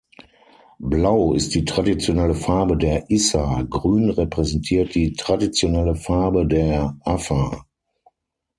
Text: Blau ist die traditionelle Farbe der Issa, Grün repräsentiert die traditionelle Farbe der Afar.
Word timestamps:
Blau 0.79 1.33
ist 1.35 1.53
die 1.53 1.63
traditionelle 1.63 2.33
Farbe 2.33 2.75
der 2.75 3.07
Issa, 3.11 3.61
Grün 3.69 4.09
repräsentiert 4.09 4.95
die 4.95 5.13
traditionelle 5.13 5.93
Farbe 5.93 6.47
der 6.47 6.97
Afar. 7.05 7.67